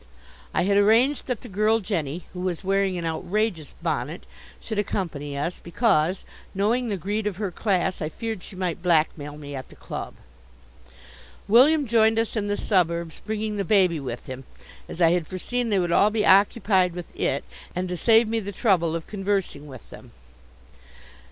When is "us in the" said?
12.17-12.57